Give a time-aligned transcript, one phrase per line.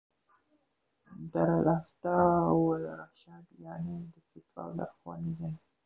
[1.33, 5.53] دار الافتاء والارشاد، يعني: د فتوا او لارښووني ځای